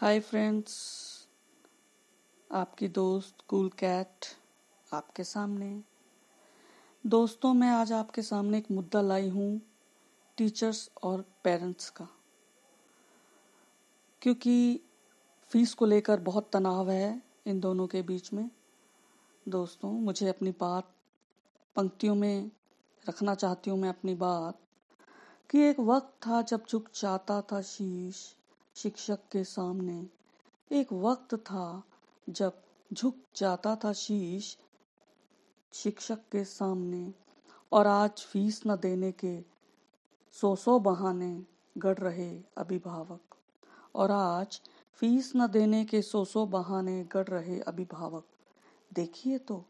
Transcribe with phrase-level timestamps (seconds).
[0.00, 0.74] Hi friends
[2.52, 4.26] आपकी दोस्त cool cat
[4.92, 5.82] आपके सामने।
[7.06, 9.60] दोस्तों, मैं आज आपके सामने एक मुद्दा लाई हूँ
[10.36, 12.08] टीचर्स और पेरेंट्स का।
[14.22, 14.80] क्योंकि
[15.50, 18.50] फ़ीस को लेकर बहुत तनाव है इन दोनों के बीच में।
[19.48, 20.94] दोस्तों, मुझे अपनी बात,
[21.76, 22.50] पंक्तियों में
[23.08, 24.60] रखना चाहती हूँ मैं अपनी बात
[25.50, 28.36] कि एक वक्त था जब झुक जाता था शीश।
[28.76, 30.06] शिक्षक के सामने।
[30.70, 31.82] एक वक्त था
[32.28, 34.58] जब झुक जाता था शीश
[35.72, 37.14] शिक्षक के सामने
[37.72, 39.44] और आज फ़ीस न देने के
[40.32, 41.44] सौ सौ बहाने
[41.78, 43.36] गढ़ रहे अभिभावक।
[43.94, 44.60] और आज
[44.94, 48.24] फ़ीस न देने के सौ सौ बहाने गढ़ रहे अभिभावक।
[48.92, 49.64] देखिए तो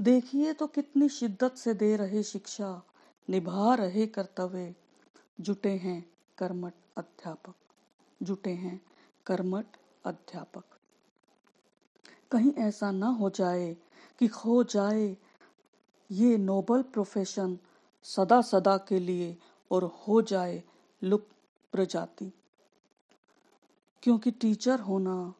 [0.00, 2.82] देखिए तो कितनी शिद्दत से दे रहे शिक्षा,
[3.28, 4.74] निभा रहे कर्तव्य,
[5.40, 7.54] जुटे हैं कर्मठ अध्यापक।
[8.22, 8.80] जुटे हैं,
[9.26, 9.66] कर्मठ
[10.04, 10.64] अध्यापक।
[12.30, 13.76] कहीं ऐसा ना हो जाए
[14.18, 15.16] कि खो जाए
[16.10, 17.58] ये नोबल प्रोफेशन
[18.02, 19.36] सदा सदा के लिए
[19.70, 20.62] और हो जाए
[21.02, 21.34] लुप्त
[21.72, 22.32] प्रजाति।
[24.02, 25.34] क्योंकि टीचर होना,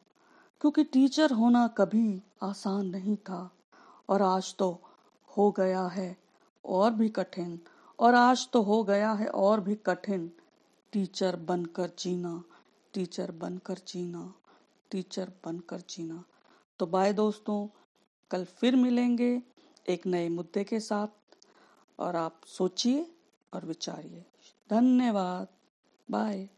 [0.61, 3.51] क्योंकि टीचर होना कभी आसान नहीं था
[4.09, 4.81] और आज तो
[5.37, 6.17] हो गया है
[6.65, 7.59] और भी कठिन,
[7.99, 10.31] और आज तो हो गया है और भी कठिन
[10.91, 12.43] टीचर बनकर जीना।
[12.93, 14.35] टीचर बनकर जीना,
[14.91, 16.23] टीचर बनकर जीना।
[16.79, 17.67] तो बाय दोस्तों,
[18.31, 19.41] कल फिर मिलेंगे
[19.89, 21.07] एक नए मुद्दे के साथ,
[21.99, 23.15] और आप सोचिए
[23.53, 24.25] और विचारिए।
[24.69, 25.47] धन्यवाद।
[26.11, 26.49] बाय।